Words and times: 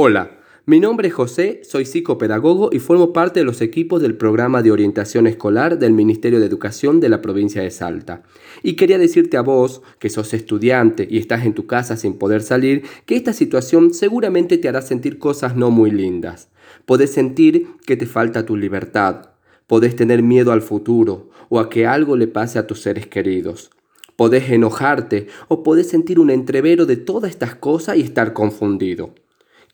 Hola, 0.00 0.30
mi 0.64 0.78
nombre 0.78 1.08
es 1.08 1.14
José, 1.14 1.60
soy 1.64 1.84
psicopedagogo 1.84 2.70
y 2.70 2.78
formo 2.78 3.12
parte 3.12 3.40
de 3.40 3.44
los 3.44 3.60
equipos 3.60 4.00
del 4.00 4.14
programa 4.14 4.62
de 4.62 4.70
orientación 4.70 5.26
escolar 5.26 5.76
del 5.80 5.92
Ministerio 5.92 6.38
de 6.38 6.46
Educación 6.46 7.00
de 7.00 7.08
la 7.08 7.20
provincia 7.20 7.62
de 7.62 7.72
Salta. 7.72 8.22
Y 8.62 8.74
quería 8.74 8.96
decirte 8.96 9.36
a 9.36 9.40
vos, 9.40 9.82
que 9.98 10.08
sos 10.08 10.34
estudiante 10.34 11.08
y 11.10 11.18
estás 11.18 11.44
en 11.44 11.52
tu 11.52 11.66
casa 11.66 11.96
sin 11.96 12.14
poder 12.14 12.42
salir, 12.42 12.84
que 13.06 13.16
esta 13.16 13.32
situación 13.32 13.92
seguramente 13.92 14.56
te 14.56 14.68
hará 14.68 14.82
sentir 14.82 15.18
cosas 15.18 15.56
no 15.56 15.72
muy 15.72 15.90
lindas. 15.90 16.48
Podés 16.86 17.10
sentir 17.10 17.66
que 17.84 17.96
te 17.96 18.06
falta 18.06 18.46
tu 18.46 18.56
libertad, 18.56 19.30
podés 19.66 19.96
tener 19.96 20.22
miedo 20.22 20.52
al 20.52 20.62
futuro 20.62 21.28
o 21.48 21.58
a 21.58 21.68
que 21.68 21.88
algo 21.88 22.14
le 22.14 22.28
pase 22.28 22.60
a 22.60 22.68
tus 22.68 22.82
seres 22.82 23.08
queridos. 23.08 23.72
Podés 24.14 24.48
enojarte 24.48 25.26
o 25.48 25.64
podés 25.64 25.88
sentir 25.88 26.20
un 26.20 26.30
entrevero 26.30 26.86
de 26.86 26.98
todas 26.98 27.32
estas 27.32 27.56
cosas 27.56 27.96
y 27.96 28.02
estar 28.02 28.32
confundido. 28.32 29.12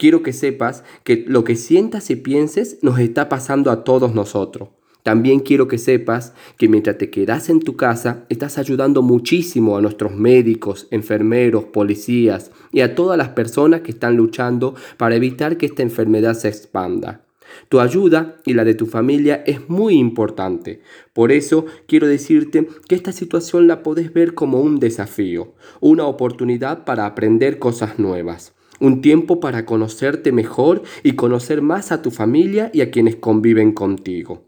Quiero 0.05 0.23
que 0.23 0.34
sepas 0.34 0.84
que 1.02 1.25
lo 1.26 1.44
que 1.44 1.57
sientas 1.57 2.11
y 2.11 2.17
pienses 2.17 2.76
nos 2.82 2.99
está 2.99 3.31
pasando 3.31 3.71
a 3.71 3.85
todos 3.85 4.14
nosotros. 4.14 4.68
También 5.03 5.40
quiero 5.40 5.67
que 5.67 5.79
sepas 5.79 6.35
que 6.58 6.68
mientras 6.68 6.99
te 6.99 7.08
quedas 7.08 7.49
en 7.49 7.61
tu 7.61 7.76
casa, 7.76 8.26
estás 8.29 8.59
ayudando 8.59 9.00
muchísimo 9.00 9.79
a 9.79 9.81
nuestros 9.81 10.14
médicos, 10.14 10.89
enfermeros, 10.90 11.64
policías 11.64 12.50
y 12.71 12.82
a 12.82 12.95
todas 12.95 13.17
las 13.17 13.31
personas 13.31 13.81
que 13.81 13.93
están 13.93 14.14
luchando 14.18 14.75
para 14.98 15.14
evitar 15.14 15.57
que 15.57 15.64
esta 15.64 15.81
enfermedad 15.81 16.34
se 16.34 16.48
expanda. 16.48 17.25
Tu 17.71 17.81
ayuda 17.81 18.36
y 18.45 18.53
la 18.53 18.64
de 18.64 18.75
tu 18.75 18.84
familia 18.84 19.43
es 19.46 19.71
muy 19.71 19.95
importante. 19.95 20.82
Por 21.14 21.32
eso 21.32 21.64
quiero 21.89 22.07
decirte 22.07 22.68
que 22.86 22.95
esta 22.95 23.12
situación 23.12 23.68
la 23.68 23.82
podés 23.82 24.12
ver 24.12 24.34
como 24.34 24.61
un 24.61 24.81
desafío, 24.81 25.54
una 25.81 26.04
oportunidad 26.04 26.84
para 26.84 27.07
aprender 27.07 27.59
cosas 27.59 27.98
nuevas 27.98 28.53
un 28.81 29.01
tiempo 29.01 29.41
para 29.41 29.67
conocerte 29.67 30.33
mejor 30.33 30.82
y 31.03 31.13
conocer 31.13 31.63
más 31.63 31.93
a 31.93 32.03
tu 32.03 32.11
familia 32.11 32.70
y 32.73 32.81
a 32.81 32.91
quienes 32.91 33.17
conviven 33.17 33.73
contigo. 33.73 34.43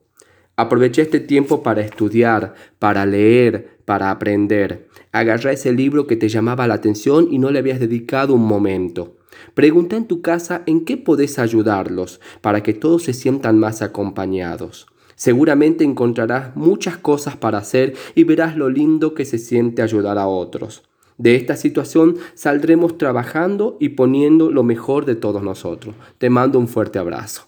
Aprovecha 0.56 1.02
este 1.02 1.20
tiempo 1.20 1.62
para 1.62 1.82
estudiar, 1.82 2.54
para 2.78 3.04
leer, 3.04 3.78
para 3.84 4.10
aprender. 4.10 4.88
Agarra 5.12 5.52
ese 5.52 5.72
libro 5.72 6.06
que 6.06 6.16
te 6.16 6.28
llamaba 6.28 6.66
la 6.66 6.74
atención 6.74 7.28
y 7.30 7.38
no 7.38 7.50
le 7.50 7.58
habías 7.58 7.78
dedicado 7.78 8.34
un 8.34 8.46
momento. 8.46 9.16
Pregunta 9.54 9.96
en 9.96 10.06
tu 10.06 10.22
casa 10.22 10.62
en 10.66 10.84
qué 10.84 10.96
podés 10.96 11.38
ayudarlos 11.38 12.20
para 12.40 12.62
que 12.62 12.72
todos 12.72 13.02
se 13.02 13.12
sientan 13.12 13.58
más 13.58 13.82
acompañados. 13.82 14.86
Seguramente 15.14 15.84
encontrarás 15.84 16.56
muchas 16.56 16.96
cosas 16.96 17.36
para 17.36 17.58
hacer 17.58 17.94
y 18.14 18.24
verás 18.24 18.56
lo 18.56 18.68
lindo 18.68 19.14
que 19.14 19.24
se 19.24 19.38
siente 19.38 19.82
ayudar 19.82 20.18
a 20.18 20.26
otros. 20.26 20.82
De 21.18 21.34
esta 21.34 21.56
situación 21.56 22.16
saldremos 22.34 22.98
trabajando 22.98 23.76
y 23.80 23.90
poniendo 23.90 24.50
lo 24.50 24.62
mejor 24.62 25.06
de 25.06 25.16
todos 25.16 25.42
nosotros. 25.42 25.94
Te 26.18 26.30
mando 26.30 26.58
un 26.58 26.68
fuerte 26.68 26.98
abrazo. 26.98 27.46